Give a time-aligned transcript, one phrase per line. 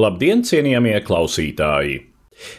[0.00, 1.96] Labdien, cienījamie klausītāji!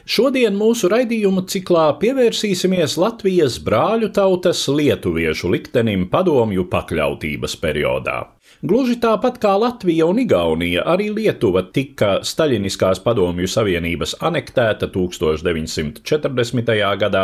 [0.05, 8.19] Šodien mūsu raidījuma ciklā pievērsīsimies Latvijas brāļu tautas lietuviešu liktenim padomju pakļautības periodā.
[8.61, 16.69] Gluži tāpat kā Latvija un Igaunija, arī Lietuva tika Staļiniskās padomju savienības anektēta 1940.
[17.01, 17.23] gadā,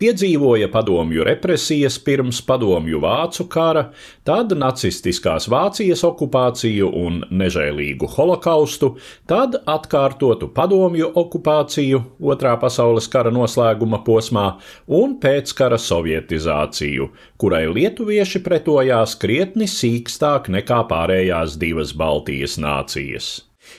[0.00, 3.82] piedzīvoja padomju represijas pirms padomju vācu kara,
[4.24, 8.94] tad nacistiskās Vācijas okupāciju un nežēlīgu holokaustu,
[9.28, 12.00] tad atkārtotu padomju okupāciju
[12.32, 14.46] Otrā pasaules kara noslēguma posmā
[14.88, 17.12] un pēckara sovietizāciju,
[17.42, 23.32] kurai lietuvieši pretojās krietni sīkstāk nekā pārējās divas Baltijas nācijas.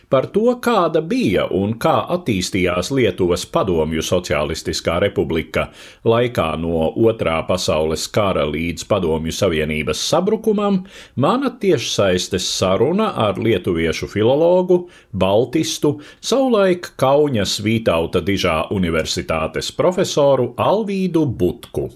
[0.10, 5.68] Par to, kāda bija un kā attīstījās Lietuvas padomju sociālistiskā republika
[6.08, 10.84] laikā no Otrā pasaules kara līdz Padomju Savienības sabrukumam,
[11.16, 21.92] mana tiešsaistes saruna ar lietuviešu filologu, baltistu, savulaik Kauņas Vītauta Dižā Universitātes profesoru Alvīdu Butku.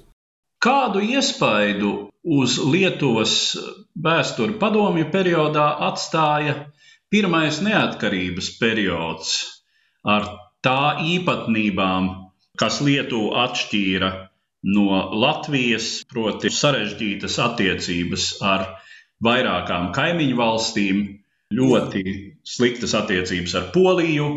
[0.66, 1.90] Kādu iespaidu
[2.38, 3.34] uz Lietuvas
[4.06, 6.56] vēsturi padomju periodā atstāja
[7.14, 9.36] pirmais neatkarības periods
[10.16, 10.26] ar
[10.66, 12.10] tā īpatnībām,
[12.58, 14.10] kas Lietuvu atšķīra
[14.74, 14.88] no
[15.24, 18.66] Latvijas, proti, sarežģītas attiecības ar
[19.24, 21.06] vairākām kaimiņu valstīm,
[21.54, 22.04] ļoti
[22.56, 24.28] sliktas attiecības ar Poliju,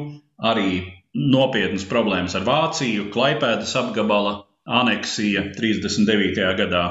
[0.52, 0.70] arī
[1.14, 4.36] nopietnas problēmas ar Vāciju, Klaipēdas apgabala
[4.70, 6.38] aneksija 39.
[6.58, 6.84] gadā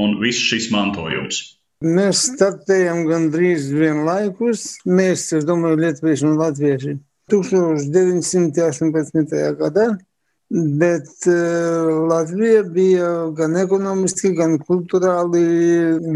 [0.00, 1.36] un viss šis mantojums.
[1.84, 4.60] Mēs startējam gandrīz vienlaikus.
[4.88, 6.92] Mēs, es domāju, lietuvieši un latvieši
[7.32, 9.34] 1918.
[9.60, 9.86] gadā,
[10.80, 11.34] bet uh,
[12.08, 15.44] Latvija bija gan ekonomiski, gan kultūrāli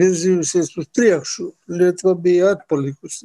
[0.00, 1.44] virzījusies uz priekšu.
[1.76, 3.24] Lietuva bija atpalikusi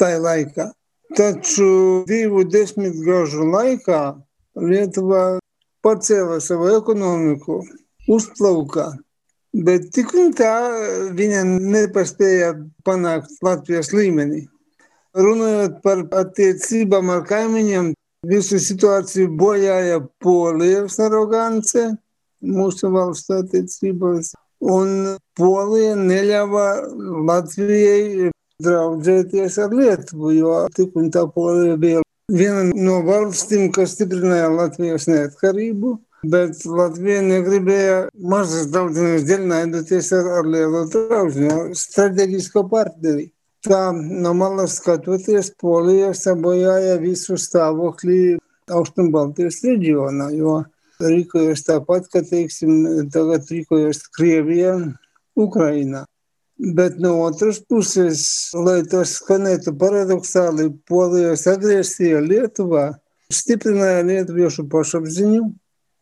[0.00, 0.66] tajā laikā.
[1.14, 4.18] Taču divu desmitgažu laikā
[4.58, 5.38] Lietuva
[5.86, 7.62] pacēla savu ekonomiku,
[8.10, 8.90] uzplauka
[9.56, 10.52] Bet tik un tā
[11.16, 12.50] viņa nepaspēja
[12.84, 14.42] panākt Latvijas līmenī.
[15.16, 17.94] Runājot par attiecībām ar kaimiņiem,
[18.28, 21.86] visu situāciju bojāja Polijas arogance
[22.44, 24.34] mūsu valsts attiecībās.
[24.60, 26.66] Un Polija neļāva
[27.30, 28.28] Latvijai
[28.60, 35.06] draudzēties ar Lietuvu, jo tik un tā Polija bija viena no valstīm, kas stiprināja Latvijas
[35.10, 35.96] neatkarību.
[36.26, 43.28] Bet Latvija negribēja mazas draudzenes dēļ naidoties ar, ar lielo draugu, strateģisko partneri.
[43.66, 48.38] Tā no malas skatoties, Polija sabojāja visu stāvokli
[48.74, 50.58] Austrumbaltijas reģionā, jo
[51.02, 54.74] rīkojas tāpat, ka, teiksim, tagad rīkojas Krievija,
[55.36, 56.06] Ukraina.
[56.56, 58.22] Bet no otras puses,
[58.56, 62.94] lai tas skanētu paradoxāli, Polijas agresija Lietuvā
[63.32, 65.42] stiprināja lietuviešu pašapziņu,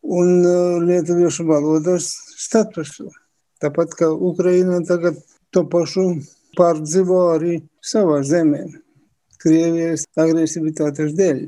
[0.05, 3.09] un uh, lietuviešu valodas statusu.
[3.61, 5.17] Tāpat kā Ukraina tagad
[5.51, 6.05] to pašu
[6.57, 8.65] pārdzīvo arī savā zemē,
[9.41, 11.41] Krievijas agresivitātes dēļ.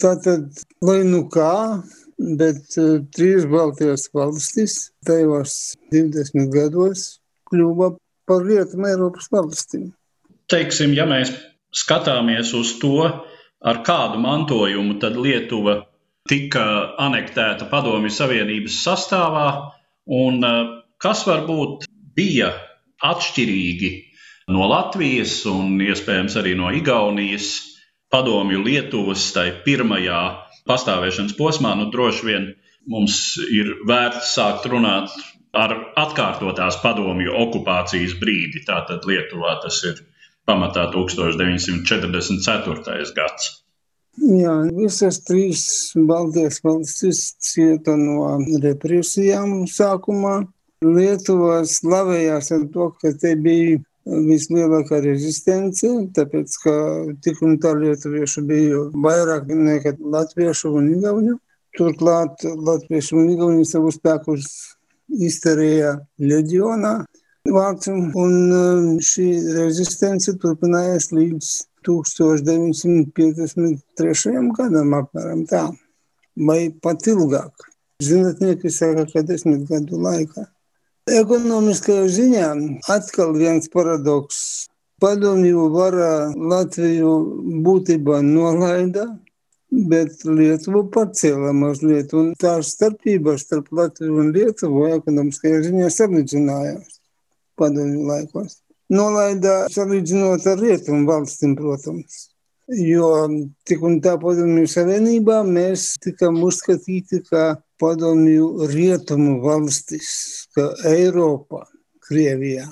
[0.00, 1.80] Tātad, lai nu kā,
[2.38, 7.19] bet uh, trīs Baltijas valstis tajos 20 gados
[7.50, 7.92] kļuva
[8.30, 9.90] par rietumu Eiropas valstīm.
[10.50, 11.32] Teiksim, ja mēs
[11.74, 13.06] skatāmies uz to,
[13.60, 15.80] ar kādu mantojumu tad Lietuva
[16.30, 16.64] tika
[17.00, 19.48] anektēta Padomju Savienības sastāvā,
[20.10, 20.60] un eh,
[21.02, 22.52] kas varbūt bija
[23.06, 23.90] atšķirīgi
[24.54, 27.50] no Latvijas un iespējams arī no Igaunijas
[28.10, 30.20] padomju Lietuvas tai pirmajā
[30.68, 32.48] pastāvēšanas posmā, nu droši vien
[32.90, 35.12] mums ir vērts sākt runāt
[35.56, 38.64] ar atkārtotās padomju okupācijas brīdi.
[38.66, 39.94] Tātad Lietuvā tas ir
[40.46, 43.12] pamatā 1944.
[43.16, 43.44] gads.
[44.20, 50.46] Jā, visas trīs Baltijas valstis cieta no represijām sākumā.
[50.84, 55.86] Lietuva slavējās ar to, ka te bija vislielākā rezistence,
[56.16, 56.72] tāpēc, ka
[57.22, 58.76] tik un tā lietuviešu bija
[59.06, 61.34] vairāk nekā latviešu un igauņu.
[61.78, 64.44] Turklāt latviešu un igauņu savus spēkus
[65.10, 67.04] izterēja leģionā
[67.48, 71.46] vācu, un um, šī rezistence turpinājās līdz
[71.86, 74.50] 1953.
[74.58, 75.64] gadam apmēram tā,
[76.36, 77.54] vai pat ilgāk.
[78.00, 80.44] Zinātnieki saka, ka desmit gadu laikā.
[81.10, 82.48] Ekonomiskajā ziņā
[82.92, 84.66] atkal viens paradoks.
[85.00, 87.12] Padomju vara Latviju
[87.64, 89.04] būtībā nolaida,
[89.70, 92.14] bet Lietuvu pacēla mazliet.
[92.16, 96.98] Un tā starpība starp Latviju un Lietuvu ekonomiskajā ziņā samidzinājās
[97.60, 98.58] padomju laikos.
[98.90, 102.26] Nolaida salīdzinot ar rietumu valstīm, protams.
[102.70, 103.26] Jo
[103.66, 107.44] tik un tā padomju savienībā mēs tikam uzskatīti kā
[107.82, 110.10] padomju rietumu valstis,
[110.54, 111.64] kā Eiropā,
[112.06, 112.66] Krievijā.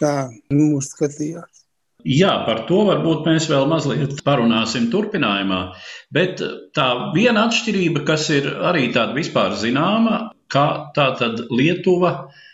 [0.00, 1.55] Tā mūs skatījās.
[2.06, 5.60] Jā, par to varbūt mēs vēl mazliet parunāsim turpinājumā.
[6.14, 6.38] Bet
[6.76, 6.86] tā
[7.16, 12.12] viena atšķirība, kas ir arī tāda vispār zināma, ka tā tad Lietuva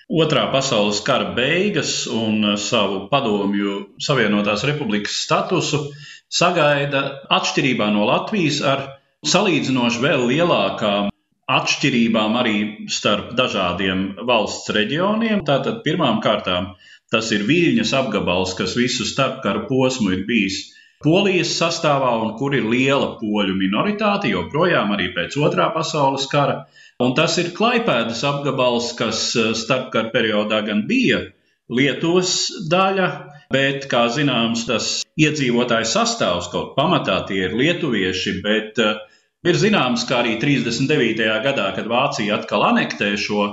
[0.09, 5.85] otrā pasaules kara beigas un savu padomju Savienotās republikas statusu
[6.33, 8.87] sagaida atšķirībā no Latvijas ar
[9.29, 11.13] salīdzinoši vēl lielākām
[11.53, 12.57] atšķirībām arī
[12.89, 15.45] starp dažādiem valsts reģioniem.
[15.45, 16.73] Tātad pirmām kārtām
[17.13, 20.63] tas ir Viļņas apgabals, kas visu starpkaru posmu ir bijis
[21.03, 26.61] Polijas sastāvā un kur ir liela poļu minoritāte, joprojām arī pēc otrā pasaules kara.
[27.03, 31.25] Un tas ir Klaipēdas apgabals, kas eh, starpkara periodā gan bija
[31.73, 32.35] Lietuvas
[32.71, 33.09] daļa,
[33.53, 39.01] bet, kā zināms, tas iedzīvotāju sastāvs kaut pamatā tie ir lietuvieši, bet uh,
[39.43, 41.25] Ir zināms, ka arī 39.
[41.43, 43.47] gadā, kad Vācija atkal anektē šo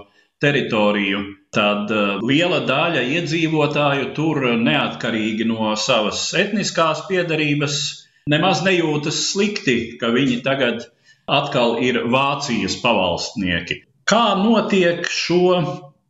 [0.43, 1.23] teritoriju,
[1.55, 7.79] tad uh, liela daļa iedzīvotāju tur neatkarīgi no savas etniskās piedarības
[8.29, 10.87] nemaz nejūtas slikti, ka viņi tagad
[11.29, 13.83] atkal ir Vācijas pavalstnieki.
[14.09, 15.59] Kā notiek šo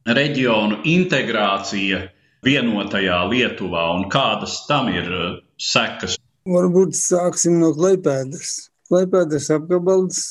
[0.08, 2.06] reģionu integrācija
[2.46, 5.30] vienotajā Lietuvā un kādas tam ir uh,
[5.60, 6.20] sekas?
[6.50, 8.70] Varbūt sāksim no Klaipēdas.
[8.90, 10.30] Klaipēdas apgabals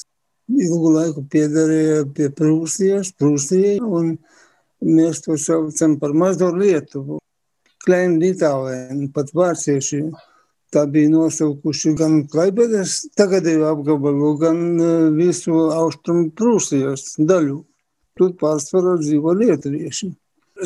[0.48, 4.16] ilgu laiku piederēja pie Prūsijas, Prūsijai, un
[4.84, 7.20] mēs to saucam par mazo Lietuvu.
[7.84, 10.02] Klein Litāvēni, pat vācieši
[10.74, 17.62] tā bija nosaukuši gan Klaipēdas tagadēju apgabalu, gan e, visu austrumu Prūsijas daļu.
[18.18, 20.10] Tur pārsvarā dzīvo lietuvieši.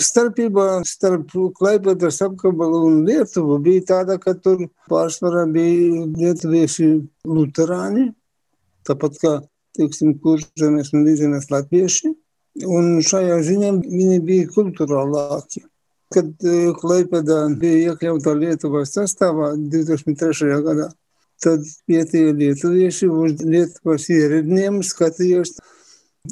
[0.01, 6.89] Starpība starp Klaipēdas apgabalu un Lietuvu bija tāda, ka tur pārsvarā bija lietuvieši
[7.29, 8.07] luterāņi,
[8.89, 9.35] tāpat kā,
[9.77, 12.13] teiksim, kurzemes un līdzemes latvieši.
[12.69, 15.65] Un šajā ziņā viņi bija kulturālāki.
[16.13, 20.51] Kad e, Klaipēdā bija iekļauta Lietuvas sastāvā 2003.
[20.67, 20.91] gadā,
[21.41, 25.57] tad vietējie lietuvieši uz Lietuvas ieradniem skatījās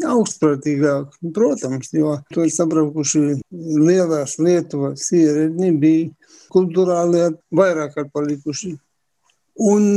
[0.07, 3.41] augstprātīgāk, protams, jo tur sabraukuši
[3.81, 7.25] lielās Lietuvas ierēdņi bija kultūrāli
[7.57, 8.77] vairāk ar palikuši.
[9.61, 9.89] Un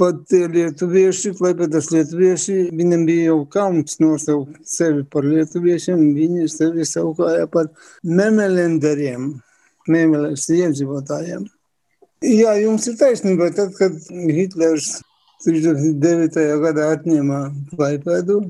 [0.00, 6.86] pat tie lietuvieši, klaipēdas lietuvieši, viņam bija jau kauns nosaukt sevi par lietuviešiem, viņi sevi
[6.88, 7.70] saukāja par
[8.04, 9.32] memelenderiem,
[9.88, 11.46] memeles iedzīvotājiem.
[12.24, 14.96] Jā, jums ir taisnība, tad, kad Hitlers
[15.44, 16.38] 39.
[16.62, 17.40] gadā atņēma
[17.74, 18.40] Klaipēdu,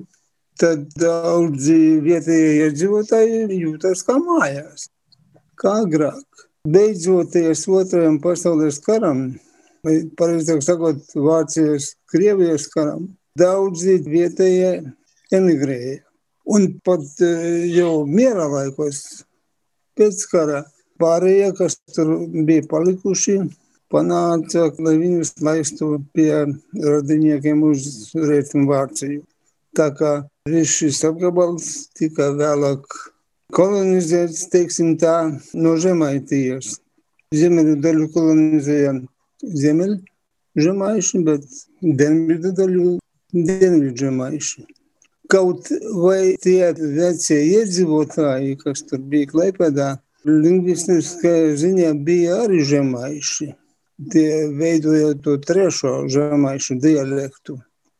[0.60, 4.86] tad daudzi vietējie iedzīvotāji jūtas kā mājās,
[5.58, 6.46] kā agrāk.
[6.66, 9.28] Beidzoties otrajam pasaules karam,
[9.86, 13.06] vai pareizāk sakot, Vācijas, Krievijas karam,
[13.38, 14.72] daudzi vietējie
[15.36, 16.00] emigrēja.
[16.46, 17.30] Un pat e,
[17.74, 19.00] jau miera laikos
[19.98, 20.62] pēc kara
[21.00, 22.12] pārējie, kas tur
[22.46, 23.40] bija palikuši,
[23.92, 26.30] panāca, lai viņus laistu pie
[26.74, 29.24] radiniekiem uz Rietumu Vāciju.
[29.76, 30.12] Tā kā
[30.48, 32.86] viss šis apgabals tika vēlāk
[33.54, 35.16] kolonizēts, teiksim tā,
[35.54, 36.78] no Žemaitijas.
[37.34, 38.94] Ziemeļu daļu kolonizēja
[39.46, 39.98] ziemeļu
[40.66, 41.44] žemaiši, bet
[41.82, 42.96] dienvidu daļu
[43.34, 44.66] dienvidu žemaiši.
[45.30, 49.92] Kaut vai tie vecie iedzīvotāji, kas tur bija Klaipēdā,
[50.26, 53.52] lingvistiskajā ziņā bija arī žemaiši.
[54.12, 57.56] Tie veidoja to trešo žemaišu dialektu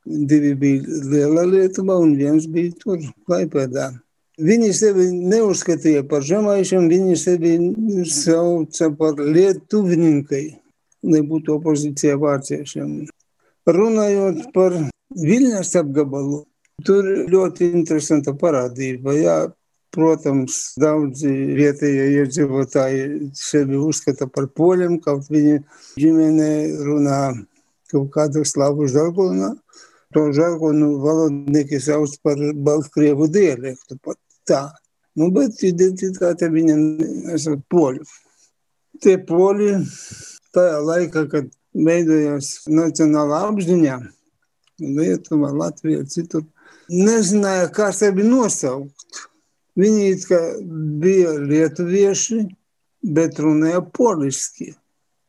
[0.07, 3.91] divi bija Lielā Lietuvā un viens bija tur Klaipēdā.
[4.37, 7.55] Viņi sevi neuzskatīja par žemaišiem, viņi sevi
[8.13, 10.45] sauca par lietuvininkai,
[11.07, 12.99] lai būtu opozīcija vāciešiem.
[13.67, 14.77] Runājot par
[15.17, 16.41] Viļņas apgabalu,
[16.87, 19.15] tur ļoti interesanta parādība.
[19.15, 19.37] Jā,
[19.95, 25.61] protams, daudzi vietējie iedzīvotāji sevi uzskata par poļiem, kaut viņa
[26.01, 26.51] ģimene
[26.87, 27.21] runā
[27.93, 29.55] kaut kādu slavu žargonā.
[30.15, 33.99] To žargonu valodnieki sauc par baltkrievu dialektu.
[34.03, 34.63] Pat tā.
[35.17, 36.83] Nu, bet identitāte viņam
[37.35, 38.05] esat poļu.
[39.03, 39.73] Tie poļi
[40.57, 44.01] tajā laikā, kad veidojās nacionālā apziņā,
[44.81, 46.45] Lietuva, Latvija, citur,
[46.93, 49.23] nezināja, kā sevi nosaukt.
[49.77, 50.13] Viņi
[51.01, 52.43] bija lietuvieši,
[53.17, 54.73] bet runāja poliski.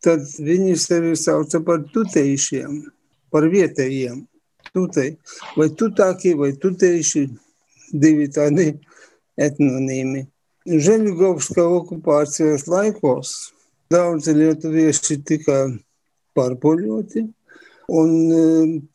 [0.04, 2.80] Tad viņi sevi sauca par tuteišiem,
[3.34, 4.24] par vietējiem.
[4.76, 5.16] Tutei.
[5.58, 7.26] Vai tutākie, vai tuteiši,
[7.92, 8.74] divi tādi
[9.40, 10.26] etnonīmi.
[10.68, 13.36] Žeļgovska okupācijas laikos
[13.94, 15.58] daudzi lietuvieši tika
[16.38, 17.24] pārpoļoti,
[17.98, 18.44] un e,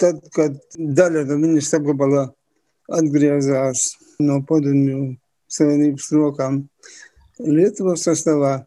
[0.01, 2.27] tad, kad daļa no viņas apgabalā
[2.93, 3.87] atgriezās
[4.23, 5.15] no padomju
[5.53, 6.63] savienības rokām
[7.43, 8.59] Lietuvas sastāvā,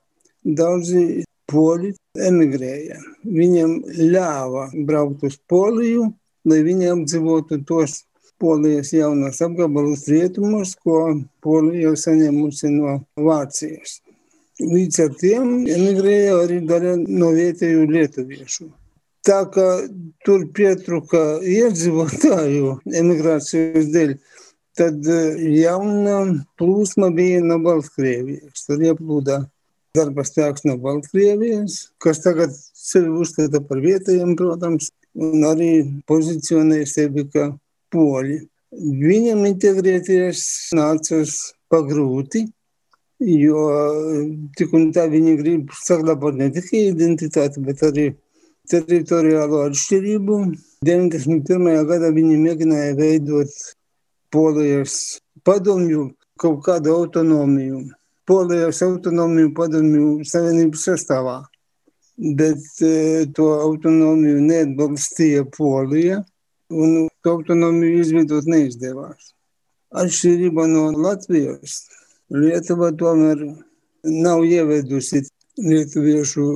[0.44, 1.94] daudzi poļi
[2.28, 2.98] emigrēja.
[3.24, 3.78] Viņiem
[4.12, 6.10] ļāva braukt uz Poliju,
[6.50, 8.02] lai viņi apdzīvotu tos
[8.42, 14.02] Polijas jaunos apgabalus rietumos, ko Polija jau saņēmusi no Vācijas.
[14.56, 18.70] Līdz ar tiem emigrēja arī daļa no vietēju lietuviešu.
[19.26, 19.68] Tā kā
[20.24, 24.14] tur pietruka iedzīvotāju emigrācijas dēļ,
[24.78, 25.10] tad
[25.50, 26.22] jauna
[26.60, 28.64] plūsma bija no Baltkrievijas.
[28.70, 29.42] Tur ieplūda
[29.98, 35.72] darba spēks no Baltkrievijas, kas tagad sevi uzskata par vietējiem, protams, un arī
[36.08, 37.50] pozicionē sevi kā
[37.92, 38.40] poļi.
[38.76, 40.46] Viņam integrēties
[40.76, 41.40] nācās
[41.72, 42.46] pagrūti,
[43.20, 43.64] jo
[44.58, 48.10] tik un tā viņi grib saglabāt ne tikai identitāti, bet arī
[48.70, 50.40] teritoriālo atšķirību.
[50.86, 51.88] 91.
[51.90, 53.54] gadā viņi mēģināja veidot
[54.34, 56.10] Polijas padomju
[56.42, 57.86] kaut kādu autonomiju.
[58.28, 61.38] Polijas autonomiju padomju savienības sastāvā.
[62.16, 66.22] Bet e, to autonomiju neatbalstīja Polija
[66.72, 69.34] un to autonomiju izveidot neizdevās.
[69.96, 71.84] Atšķirība no Latvijas,
[72.36, 73.42] Lietuva tomēr
[74.04, 75.22] nav ievedusi
[75.62, 76.56] lietuviešu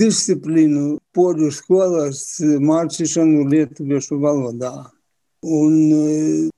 [0.00, 2.22] disciplīnu poļu skolās
[2.70, 4.72] mācīšanu lietuviešu valodā.
[5.44, 6.48] Un e,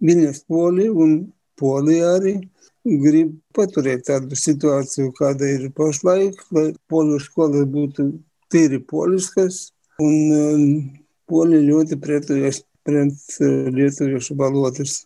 [0.00, 1.18] viņas poli un
[1.60, 2.36] polija arī
[3.04, 8.08] grib paturēt tādu situāciju, kāda ir pašlaik, lai poļu skolas būtu
[8.50, 9.66] tīri poliskas
[10.00, 10.40] un e,
[11.30, 13.36] Poļi ļoti pretojas pret
[13.76, 15.04] lietuviešu valodas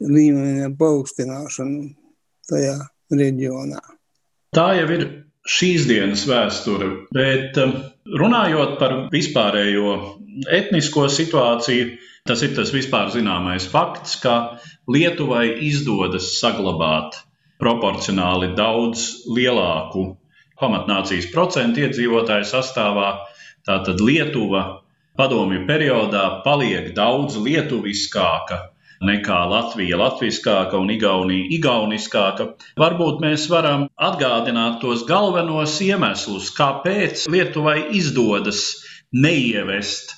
[0.00, 1.82] līmeņa paaugstināšanu
[2.50, 2.76] tajā
[3.14, 3.80] reģionā.
[4.56, 5.04] Tā jau ir
[5.48, 7.74] šīs dienas vēsture, bet um,
[8.20, 9.94] runājot par vispārējo
[10.52, 11.94] etnisko situāciju,
[12.28, 17.20] tas ir tas vispār zināmais fakts, ka Lietuvai izdodas saglabāt
[17.60, 20.10] proporcionāli daudz lielāku
[20.60, 23.10] pamatnācijas procentu iedzīvotāju sastāvā.
[23.68, 24.62] Tātad Lietuva
[25.18, 28.62] padomju periodā paliek daudz lietuviskāka
[29.04, 32.52] nekā Latvija latviskāka un Igaunija igauniskāka.
[32.80, 38.62] Varbūt mēs varam atgādināt tos galvenos iemeslus, kāpēc Lietuvai izdodas
[39.14, 40.14] neievest,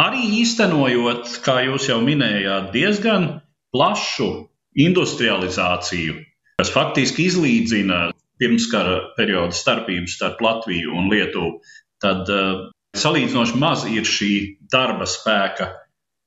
[0.00, 3.28] arī īstenojot, kā jūs jau minējāt, diezgan
[3.74, 4.30] plašu
[4.76, 6.20] industrializāciju,
[6.60, 11.60] kas faktiski izlīdzina pirmskara perioda starpības starp Latviju un Lietuvu.
[12.02, 14.30] Tad uh, Salīdzinoši maz ir šī
[14.72, 15.70] darba spēka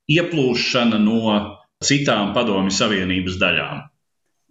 [0.10, 1.38] ieplūšana no
[1.86, 3.86] citām padomju savienības daļām.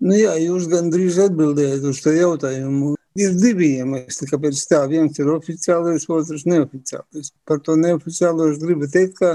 [0.08, 2.94] Nu jā, jūs gandrīz atbildējat uz šo jautājumu.
[3.18, 7.32] Ir divi iemesli, kāpēc tā viens ir oficiālais, otrs neoficiālais.
[7.48, 9.34] Par to neoficiālo es gribu teikt, ka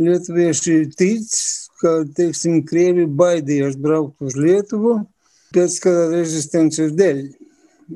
[0.00, 1.28] lietuvieši tic,
[1.82, 4.96] ka, teiksim, Krievi baidījās braukt uz Lietuvu
[5.54, 7.26] pēc kāda rezistences dēļ.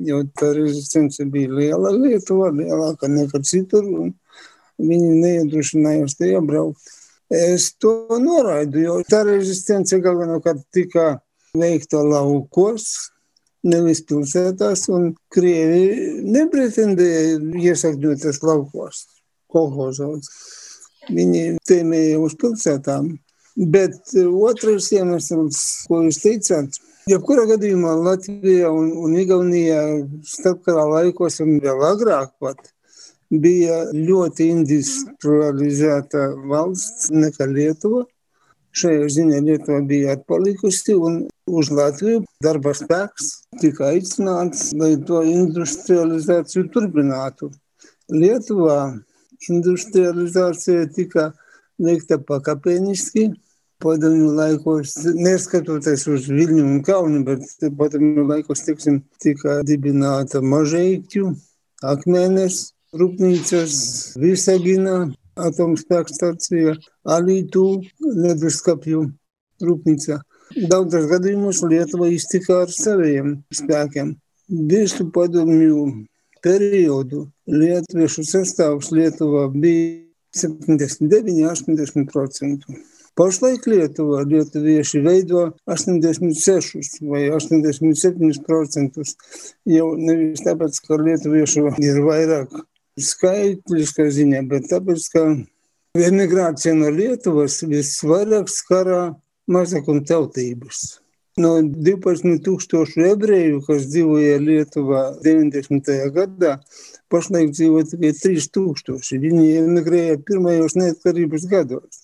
[0.05, 3.89] Jo tā rezistence bija liela Lietuvā, lielāka nekā citur.
[4.81, 6.93] Viņi neiedrošinājās te iebraukt.
[7.33, 11.05] Es to noraidu, jo tā rezistence galvenokārt tika
[11.57, 12.85] veikta laukos,
[13.65, 17.39] nevis pilsētās, un Krievi nepretendēja
[17.71, 19.05] iesakņoties laukos,
[19.49, 20.29] kolhozos.
[21.09, 23.09] Viņi tēmēja uz pilsētām.
[23.57, 26.77] Bet otrs iemesls, ko jūs teicāt,
[27.09, 29.81] jebkurā gadījumā Latvija un, un Igaunija
[30.27, 32.72] starpkarā laikos un vēl agrāk pat
[33.41, 38.03] bija ļoti industrializēta valsts nekā Lietuva.
[38.73, 43.29] Šajā ziņā Lietuva bija atpalikusi un uz Latviju darba spēks
[43.61, 47.51] tika aicināts, lai to industrializāciju turpinātu.
[48.13, 48.97] Lietuvā
[49.49, 51.31] industrializācija tika
[51.81, 53.31] veikta pakāpeniski.
[53.83, 57.43] Padomju laikos, neskatoties uz Viļņu un Kaunu, bet
[57.77, 61.33] padomju laikos, tiksim, tika dibināta Mažeikļu,
[61.83, 65.07] Akmenes, Rūpnīcas, Visagina,
[65.41, 66.75] atomspēkstacija,
[67.09, 68.99] Alītu, leduskapju
[69.65, 70.19] rūpnīca.
[70.69, 74.13] Daudzos gadījumos Lietuva iztika ar saviem spēkiem.
[74.69, 76.05] Visu padomju
[76.45, 80.03] periodu lietuviešu sastāvs Lietuvā bija
[80.37, 82.61] 79-80%.
[83.17, 89.01] Pašlaik Lietuvā lietuvieši veido 86 vai 87%.
[89.69, 92.49] Jau nevis tāpēc, ka lietuviešu ir vairāk
[92.99, 95.23] skaitliskā ziņā, bet tāpēc, ka
[95.97, 99.13] emigrācija no Lietuvas visvairāk skarā
[99.49, 100.99] mazākuma tautības.
[101.37, 105.89] No 12,000 ebreju, kas dzīvoja Lietuvā 90.
[106.13, 106.59] gadā,
[107.09, 109.17] pašlaik dzīvo tikai 3000.
[109.23, 112.03] Viņi emigrēja pirmajos neatkarības gados.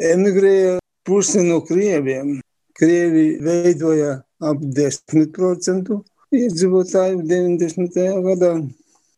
[0.00, 2.38] Emigrēja pusi no krieviem.
[2.72, 5.92] Krievi veidoja ap 10%
[6.32, 7.98] iedzīvotāju 90.
[8.24, 8.54] gadā,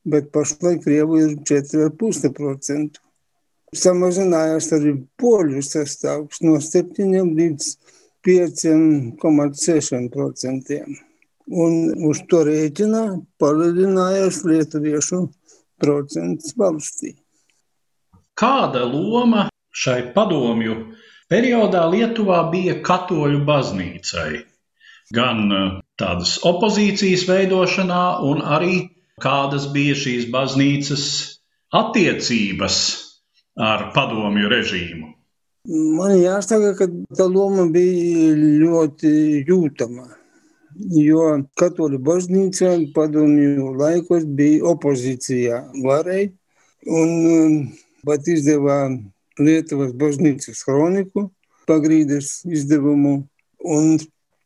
[0.05, 2.91] bet pašlaik Krievu ir 4,5%.
[3.75, 7.65] Samazinājās arī poļu sastāvs no 7 līdz
[8.25, 10.79] 5,6%.
[11.45, 13.03] Un uz to rēķina
[13.43, 15.19] palielinājās lietuviešu
[15.83, 17.11] procents valstī.
[18.39, 19.43] Kāda loma
[19.75, 20.75] šai padomju
[21.31, 24.33] periodā Lietuvā bija katoļu baznīcai?
[25.15, 25.39] Gan
[26.01, 28.75] tādas opozīcijas veidošanā, un arī
[29.23, 31.05] kādas bija šīs baznīcas
[31.75, 32.81] attiecības
[33.61, 35.13] ar padomju režīmu?
[35.71, 39.15] Man jāsaka, ka tā loma bija ļoti
[39.49, 40.11] jūtama
[40.75, 41.25] jo
[41.59, 46.33] katoļu baznīca padomju laikos bija opozīcijā varai,
[46.87, 47.59] un um,
[48.07, 48.79] pat izdevā
[49.39, 51.29] Lietuvas baznīcas kroniku
[51.67, 53.25] pagrīdes izdevumu,
[53.59, 53.97] un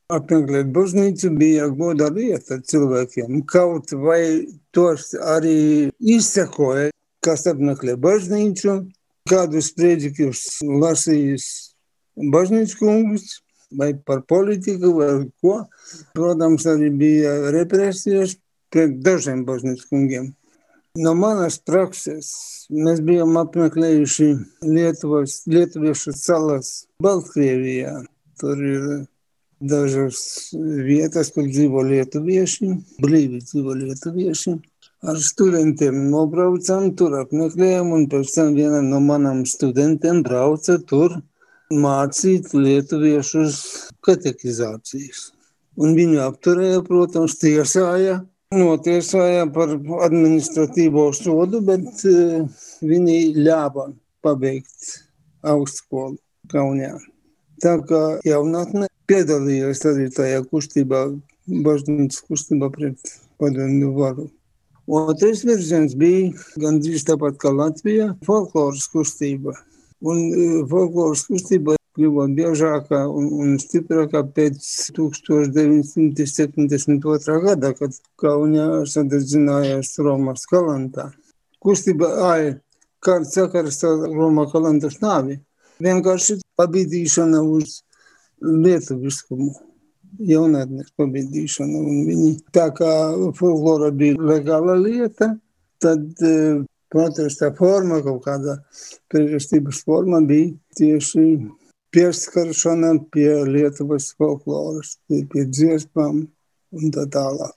[0.08, 3.42] apmeklēt baznīcu bija goda lieta cilvēkiem.
[3.48, 6.88] Kaut vai tos arī izsekoja,
[7.24, 8.78] kas apmeklē baznīcu,
[9.28, 11.48] kādus sprediķus lasījis
[12.32, 13.26] baznīcas kungus,
[13.76, 15.10] vai par politiku, vai
[15.44, 15.58] ko.
[16.16, 18.38] Protams, arī bija represijas
[18.72, 20.32] pret dažiem baznīcas kungiem.
[20.98, 22.32] No manas prakses
[22.72, 24.30] mēs bijām apmeklējuši
[24.64, 26.72] Lietuvas, Lietuviešu salas
[27.04, 27.92] Baltkrievijā.
[28.40, 28.88] Tur ir
[29.60, 34.58] dažas vietas, kur dzīvo lietuvieši, brīvi dzīvo lietuvieši.
[35.08, 41.20] Ar studentiem nobraucām, tur apmeklējām, un pēc tam viena no manām studentiem brauca tur
[41.70, 43.60] mācīt lietuviešus
[44.02, 45.28] katekizācijas.
[45.78, 48.18] Un viņu apturēja, protams, tiesāja,
[48.54, 49.76] notiesāja par
[50.08, 52.02] administratīvo sodu, bet
[52.82, 53.92] viņi ļāva
[54.26, 54.94] pabeigt
[55.46, 56.18] augstskolu
[56.50, 56.96] Kaunijā.
[57.62, 61.00] Tā kā jaunatne piedalījās arī tajā kustībā,
[61.48, 62.98] baznīcas kustībā pret
[63.40, 64.26] padomju varu.
[64.88, 69.52] Otrais virziens bija gandrīz tāpat kā Latvijā- folkloras kustība.
[70.00, 70.34] Un e,
[70.70, 74.58] folkloras kustība kļuva biežākā un, un stiprākā pēc
[74.96, 77.40] 1972.
[77.42, 77.90] gada, kad
[78.22, 81.04] Kaunijā sadedzinājās Romas kalantā.
[81.60, 82.52] Kustība āja,
[83.02, 85.40] kāds sakars ar Roma kalantas nāvi,
[85.82, 87.82] vienkārši pabīdīšana uz
[88.42, 89.52] lietuviskumu
[90.28, 91.82] jaunatnes pabīdīšana.
[91.82, 92.92] Un viņi, tā kā
[93.38, 95.34] folklora bija legāla lieta,
[95.82, 96.24] tad
[96.92, 98.58] protesta forma, kaut kāda
[99.12, 101.26] pretestības forma bija tieši
[101.94, 106.26] pieskaršana pie Lietuvas folkloras, pie, pie dziesmām
[106.76, 107.54] un tā tālāk.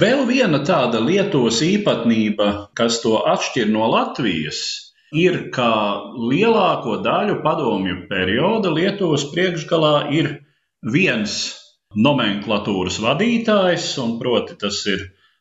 [0.00, 5.70] Vēl viena tāda Lietuvas īpatnība, kas to atšķir no Latvijas, ir, ka
[6.14, 10.40] lielāko daļu padomju perioda Lietuvas priekšgalā ir
[10.82, 11.56] viens
[11.96, 14.98] nomenklatūras vadītājs, un proti tas ir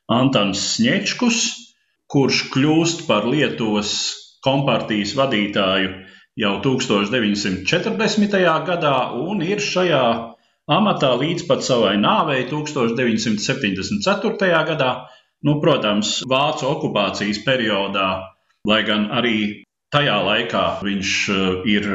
[0.09, 1.41] Antons Sņečkus,
[2.09, 3.91] kurš kļūst par Lietuvas
[4.45, 5.89] kompartijas vadītāju
[6.39, 8.39] jau 1940.
[8.65, 10.35] gadā un ir šajā
[10.69, 14.63] amatā līdz pat savai nāvei 1974.
[14.71, 14.91] gadā.
[15.45, 18.09] Nu, protams, Vācu okupācijas periodā,
[18.67, 21.45] lai gan arī tajā laikā viņš eh,
[21.75, 21.87] ir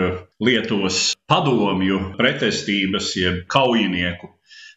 [0.44, 4.31] Lietuvas padomju pretestības, jeb kaujinieku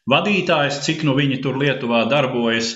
[0.07, 2.75] vadītājs, cik nu viņi tur Lietuvā darbojas,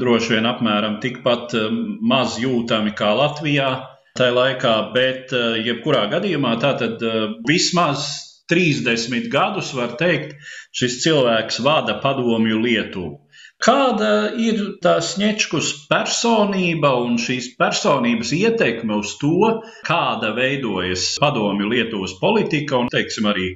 [0.00, 1.70] droši vien apmēram tikpat eh,
[2.00, 3.70] maz jūtami kā Latvijā
[4.18, 7.02] tajā laikā, bet eh, jebkurā gadījumā tātad
[7.48, 8.08] vismaz
[8.52, 10.34] 30 gadus, var teikt,
[10.76, 13.21] šis cilvēks vada padomju Lietuvu.
[13.62, 19.52] Kāda ir tā Sņečkus personība un šīs personības ietekme uz to,
[19.86, 23.52] kāda veidojas padomju Lietuvas politika un, teiksim, arī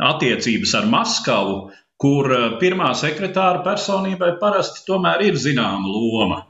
[0.00, 1.58] attiecības ar Maskavu,
[2.00, 6.40] kur eh, pirmā sekretāra personībai parasti tomēr ir zināma loma?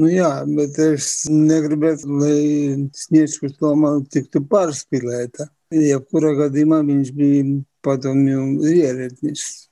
[0.00, 5.46] Nu jā, bet es negribētu, lai Sniečkus loma tiktu pārspīlēta.
[5.70, 7.42] Jebkurā gadījumā viņš bija
[7.86, 9.69] padomju ierēdnis.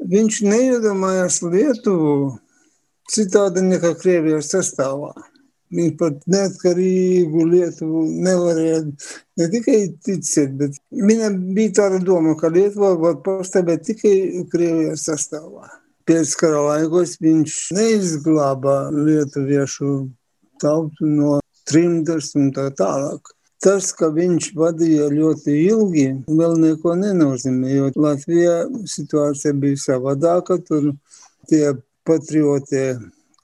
[0.00, 2.38] Viņš neiedomājās Lietuvu
[3.10, 5.12] citādi nekā Krievijas sastāvā.
[5.70, 8.80] Viņš pat neatkarīgu Lietuvu nevarēja
[9.38, 14.14] ne tikai ticēt, bet viņam bija tāda doma, ka Lietuva var pastāvēt tikai
[14.50, 15.68] Krievijas sastāvā.
[16.08, 19.92] Pēc kara laikos viņš neizglāba lietuviešu
[20.62, 21.36] tautu no
[21.70, 23.30] trimdas un tā tālāk.
[23.60, 28.54] Tas, ka viņš vadīja ļoti ilgi, vēl neko nenozīmē, jo Latvijā
[28.88, 30.56] situācija bija savādāka.
[30.64, 30.94] Tur
[31.50, 31.74] tie
[32.08, 32.86] patriotie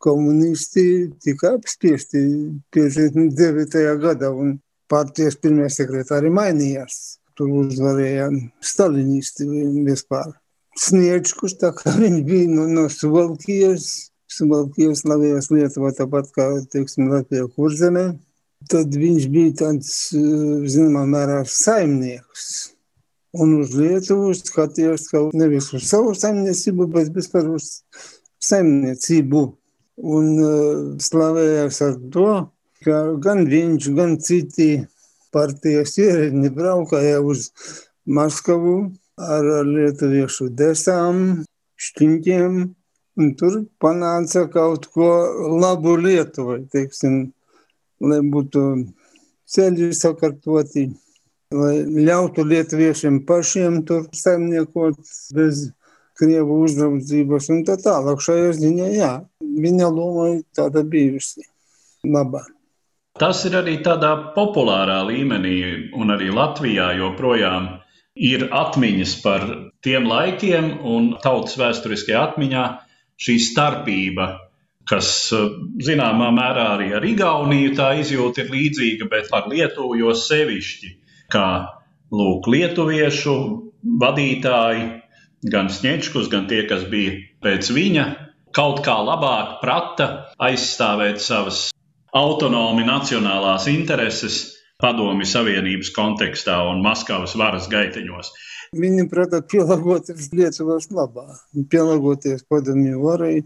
[0.01, 2.25] komunisti tika apspiesti
[2.73, 3.85] 59.
[4.01, 4.57] gadā, un
[4.89, 7.19] partijas pirmie sekretāri mainījās.
[7.37, 8.31] Tur uzvarēja
[8.65, 9.45] stalinisti
[9.85, 10.33] vispār.
[10.81, 17.45] Sniečkus, tā kā viņi bija no, no Suvalkijas, Suvalkijas Lavijas Lietuvā, tāpat kā, teiksim, Latvijā
[17.53, 18.15] kurzemē
[18.71, 22.73] tad viņš bija tāds, zināmā mērā, saimnieks.
[23.37, 27.81] Un uz Lietuvu skatījās kā nevis uz savu saimniecību, bet vispār uz
[28.43, 29.43] saimniecību.
[29.97, 32.31] Un uh, slavējās ar to,
[32.85, 34.71] ka gan viņš, gan citi
[35.33, 37.51] partijas ierēdņi braukāja uz
[38.07, 38.77] Maskavu
[39.17, 41.23] ar lietuviešu desām,
[41.81, 42.59] šķiņķiem,
[43.17, 45.09] un tur panāca kaut ko
[45.61, 47.33] labu Lietuvai, teiksim,
[48.01, 48.63] lai būtu
[49.47, 50.89] ceļi sakārtoti,
[51.55, 51.75] lai
[52.09, 54.99] ļautu lietuviešiem pašiem tur saimniekot
[55.37, 55.69] bez
[56.17, 58.23] Krievu uzraudzības un tā tālāk.
[58.25, 61.45] Šajā ziņā, jā, viņa loma ir tāda bijusi
[62.09, 62.41] labā.
[63.21, 65.59] Tas ir arī tādā populārā līmenī,
[65.97, 67.69] un arī Latvijā joprojām
[68.17, 69.45] ir atmiņas par
[69.85, 72.65] tiem laikiem, un tautas vēsturiskajā atmiņā
[73.21, 74.29] šī starpība
[74.91, 75.47] kas eh,
[75.87, 80.93] zināmā mērā arī ar Igauniju tā izjūta ir līdzīga, bet ar Lietuvu jo sevišķi,
[81.33, 81.49] kā
[82.15, 83.37] lūk, lietuviešu
[84.03, 84.87] vadītāji,
[85.53, 88.07] gan Sņečkus, gan tie, kas bija pēc viņa,
[88.57, 90.11] kaut kā labāk prata
[90.43, 91.69] aizstāvēt savas
[92.17, 98.33] autonomi nacionālās intereses padomi Savienības kontekstā un Maskavas varas gaiteņos.
[98.77, 101.27] Viņi prata pielāgoties Lietuvas labā,
[101.71, 103.37] pielāgoties padomju varai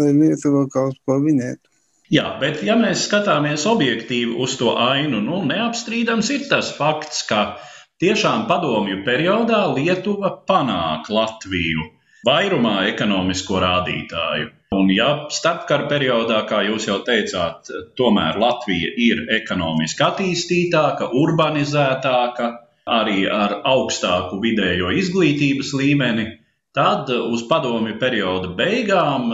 [0.00, 1.68] lai Lietuva kaut ko vinētu.
[2.08, 7.58] Jā, bet ja mēs skatāmies objektīvi uz to ainu, nu, neapstrīdams ir tas fakts, ka
[8.00, 11.84] tiešām padomju periodā Lietuva panāk Latviju
[12.24, 14.48] vairumā ekonomisko rādītāju.
[14.78, 22.50] Un ja starpkara periodā, kā jūs jau teicāt, tomēr Latvija ir ekonomiski attīstītāka, urbanizētāka,
[22.88, 26.28] arī ar augstāku vidējo izglītības līmeni,
[26.76, 29.32] tad uz padomju perioda beigām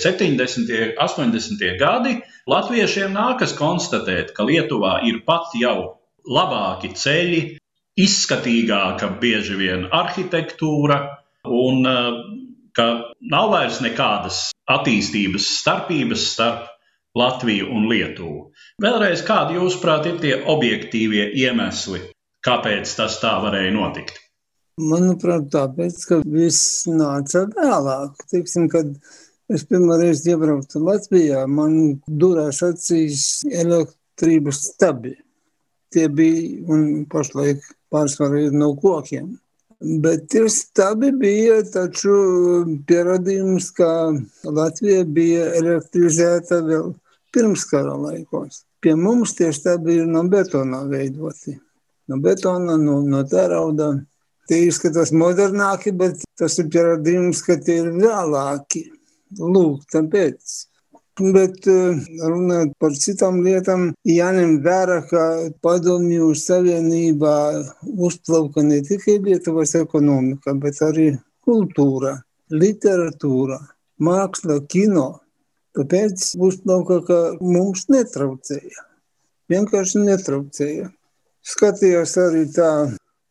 [0.00, 0.70] 70.
[0.70, 1.66] un 80.
[1.78, 2.16] gadi
[2.50, 7.42] latviešiem nākas konstatēt, ka Lietuvā ir pat jau labāki ceļi,
[8.00, 10.98] izskatīgāka bieži vien arhitektūra
[11.46, 12.08] un eh,
[12.74, 12.88] ka
[13.30, 16.70] nav vairs nekādas attīstības starpības starp
[17.14, 18.48] Latviju un Lietuvu.
[18.82, 22.00] Vēlreiz, kādi jūsuprāt ir tie objektīvie iemesli,
[22.42, 24.18] kāpēc tas tā varēja notikt?
[24.82, 28.24] Manuprāt, tāpēc, ka viss nāca vēlāk.
[28.32, 28.90] Teiksim, kad
[29.52, 35.12] Es pirmo reizi iebraucu Latvijā, man durās acīs elektrības stabi.
[35.92, 37.60] Tie bija un pašlaik
[37.92, 39.34] pārsvarā ir no kokiem.
[40.00, 42.14] Bet tie stabi bija taču
[42.88, 43.90] pierādījums, ka
[44.48, 46.94] Latvija bija elektrizēta vēl
[47.34, 48.62] pirms kara laikos.
[48.80, 51.58] Pie mums tie stabi ir no betona veidoti.
[52.08, 53.92] No betona, no, no tērauda.
[54.48, 58.86] Tie izskatās modernāki, bet tas ir pierādījums, ka tie ir vēlāki.
[59.38, 60.54] Lūk, tāpēc.
[61.14, 65.24] Bet eh, runājot par citām lietām, jāņem vērā, ka
[65.62, 67.34] padomju savienībā
[67.86, 71.12] uzplauka ne tikai Lietuvas ekonomika, bet arī
[71.46, 72.16] kultūra,
[72.50, 73.60] literatūra,
[74.02, 75.20] māksla, kino.
[75.74, 78.84] Tāpēc uzplauka, ka mums netraucēja.
[79.50, 80.90] Vienkārši netraucēja.
[81.44, 82.70] Skatījās arī tā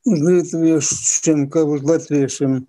[0.07, 2.59] uz lietuviešiem, kā uz latviešiem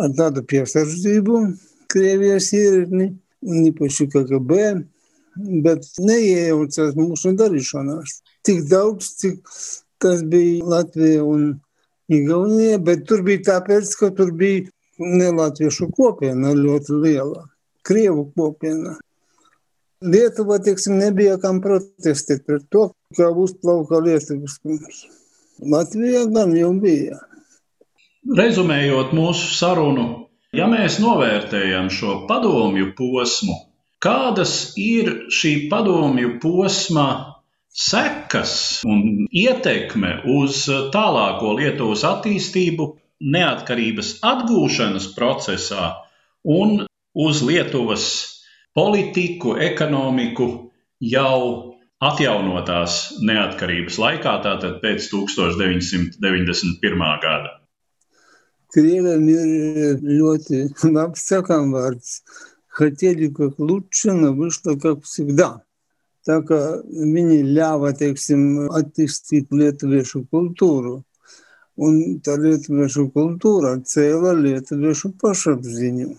[0.00, 1.42] ar tādu piesardzību
[1.90, 3.10] Krievijas ierēdni
[3.46, 4.58] un īpaši KGB,
[5.64, 8.20] bet neiejaucās mūsu darīšanās.
[8.46, 9.40] Tik daudz, cik
[10.02, 11.52] tas bija Latvija un
[12.10, 14.66] Igaunijā, bet tur bija tāpēc, ka tur bija
[15.00, 17.44] nelatviešu kopiena ļoti liela,
[17.86, 18.96] krievu kopiena.
[20.00, 25.04] Lietuva, teiksim, nebija kam protestēt pret to, kā uzplauka Lietuvas kungs.
[25.60, 27.20] Latvijā gan jau bija.
[28.36, 30.06] Rezumējot mūsu sarunu,
[30.56, 33.56] ja mēs novērtējam šo padomju posmu,
[34.02, 37.06] kādas ir šī padomju posma
[37.70, 38.54] sekas
[38.88, 42.88] un ietekme uz tālāko Lietuvas attīstību,
[43.20, 45.92] neatkarības atgūšanas procesā
[46.42, 48.06] un uz Lietuvas
[48.74, 50.48] politiku, ekonomiku
[51.04, 57.10] jau atjaunotās neatkarības laikā, tātad pēc 1991.
[57.22, 57.59] gada.
[58.74, 62.20] Krieviem ir ļoti labs sakām vārds.
[62.70, 65.60] Хотели как лучше, но вышло как всегда.
[66.28, 71.00] Tā kā viņi ļāva teiksim, attīstīt lietuviešu kultūru.
[71.80, 76.10] Un tā lietuviešu kultūra cēla lietuviešu pašapziņu.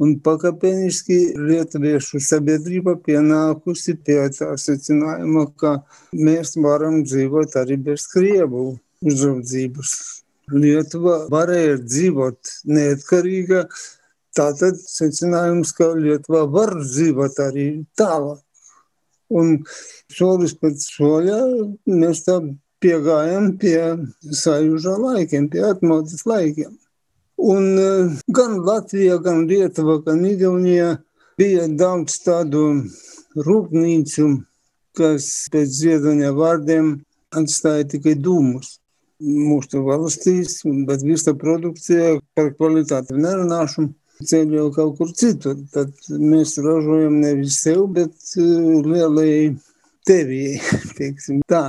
[0.00, 5.74] Un pakāpeniski lietuviešu sabiedrība pienākusi pie tā secinājuma, ka
[6.16, 8.64] mēs varam dzīvot arī bez krievu
[9.04, 10.19] uzraudzības.
[10.52, 13.64] Lietuva varēja dzīvot neatkarīga.
[14.36, 17.66] Tātad secinājums, ka Lietuva var dzīvot arī
[17.98, 18.42] tālāk.
[19.30, 19.60] Un
[20.10, 21.40] solis pēc soļa
[21.86, 22.40] mēs tā
[22.82, 23.78] piegājām pie
[24.34, 26.72] sajūža laikiem, pie atmodas laikiem.
[27.40, 30.96] Un eh, gan Latvijā, gan Lietuvā, gan Igaunijā
[31.40, 32.64] bija daudz tādu
[33.46, 34.26] rūpnīcu,
[34.98, 36.92] kas pēc ziedoņa vārdiem
[37.36, 38.79] atstāja tikai dūmus.
[39.20, 43.90] Mūsu valstīs, bet visa produkcija par kvalitāti nerunāšu
[44.24, 45.58] ceļ jau kaut kur citur.
[45.74, 49.56] Tad mēs ražojam nevis sev, bet uh, lielai
[50.08, 50.56] tevijai,
[50.98, 51.64] teiksim tā.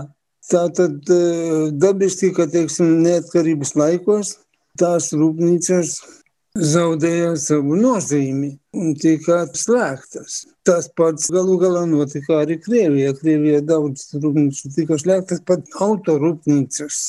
[0.51, 4.37] Tā tad uh, dabiski, ka, teiksim, neatkarības laikos
[4.79, 5.99] tās rūpnīcas
[6.51, 10.41] zaudēja savu nozīmi un tika slēgtas.
[10.67, 13.13] Tas pats galu galā notika arī Krievijā.
[13.19, 16.99] Krievijā daudz rūpnīcu tika slēgtas, pat autorūpnīcas.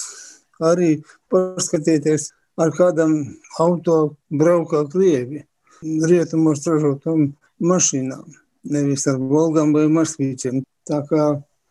[0.62, 0.90] Arī
[1.32, 3.16] paskatieties, ar kādam
[3.62, 5.42] auto braukā Krievi.
[5.82, 8.26] Rietumos ražotām mašīnām,
[8.70, 10.62] nevis ar Volgām vai Maskvīčiem.
[10.86, 11.24] Tā kā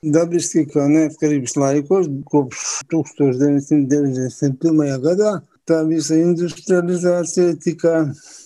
[0.03, 4.99] dabiski, kā neatkarības laikos, kopš 1991.
[5.05, 7.95] gadā, tā visa industrializācija tika,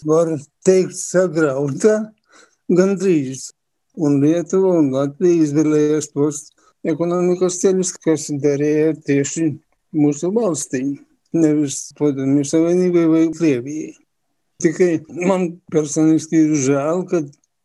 [0.06, 0.36] var
[0.68, 2.12] teikt, sagrauta
[2.70, 3.52] gandrīz.
[3.96, 6.50] Un Lietuva un Latvija izvēlējās tos
[6.86, 9.54] ekonomikas ceļus, kas derēja tieši
[9.96, 10.96] mūsu valstīm
[11.36, 13.96] nevis Padomju Savienībai vai Krievijai.
[14.64, 14.92] Tikai
[15.28, 17.20] man personiski ir žēl, ka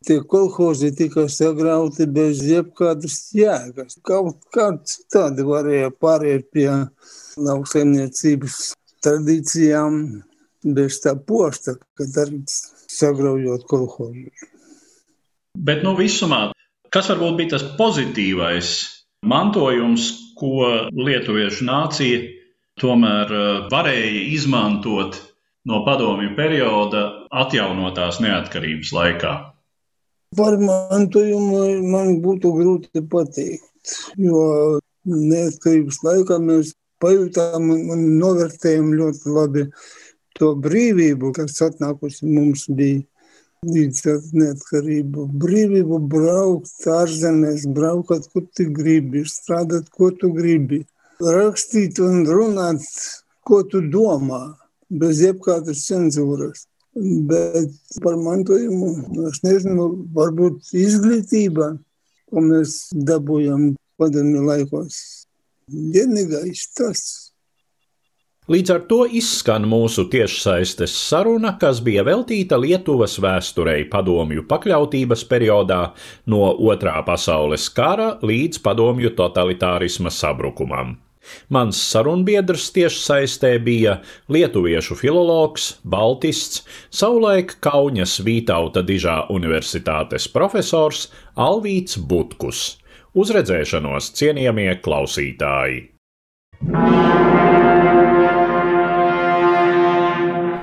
[0.05, 3.99] tie kolhozi tika sagrauti bez jebkādas jēgas.
[4.07, 6.67] Kaut kā citādi varēja pāriet pie
[7.39, 8.57] lauksaimniecības
[9.05, 10.01] tradīcijām
[10.75, 12.59] bez tā posta, ka darīts
[12.91, 14.29] sagraujot kolhozi.
[15.57, 16.49] Bet nu visumā,
[16.93, 18.75] kas varbūt bija tas pozitīvais
[19.27, 20.11] mantojums,
[20.41, 22.21] ko lietuviešu nācija
[22.81, 25.19] tomēr eh, varēja izmantot
[25.69, 27.05] no padomju perioda
[27.43, 29.33] atjaunotās neatkarības laikā?
[30.37, 39.65] Par mantojumu man būtu grūti pateikt, jo neatkarības laikā mēs pajūtām un novērtējām ļoti labi
[40.39, 43.01] to brīvību, kas atnākusi mums bija
[43.61, 45.27] līdz neatkarību.
[45.37, 50.79] Brīvību braukt ārzemēs, braukt, kur tu gribi, strādāt, ko tu gribi
[51.21, 52.81] rakstīt un runāt,
[53.45, 54.55] ko tu domā,
[54.89, 56.65] bez jebkādas cenzūras.
[57.29, 57.69] Bet
[58.01, 61.75] par mantojumu es nezinu, varbūt izglītība,
[62.33, 64.97] ko mēs dabūjam padomju laikos.
[65.69, 67.30] Vienīgais tas.
[68.51, 75.77] Līdz ar to izskan mūsu tiešsaistes saruna, kas bija veltīta Lietuvas vēsturei padomju pakļautības periodā
[76.33, 80.97] no Otrā pasaules kara līdz padomju totalitārisma sabrukumam.
[81.53, 91.07] Mans sarunbiedrs tiešsaistē bija lietuviešu filologs, baltists, savulaik Kaunas Vītauta Dižā Universitātes profesors
[91.39, 92.81] Alvīts Butkus.
[93.15, 95.85] Uz redzēšanos, cienījamie klausītāji!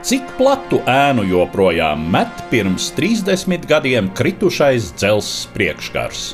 [0.09, 6.31] Cik platu ēnu joprojām met pirms 30 gadiem kritušais dzelzs priekškars?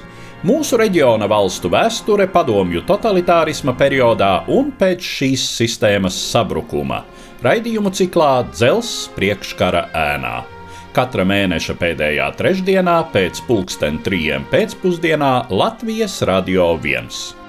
[0.47, 7.03] mūsu reģiona valstu vēsture padomju totalitārisma periodā un pēc šīs sistēmas sabrukuma-
[7.47, 10.37] raidījumu ciklā Dzels priekškara ēnā.
[10.95, 17.44] Katra mēneša pēdējā trešdienā pēc pulksten trijiem pēcpusdienā Latvijas Radio 1.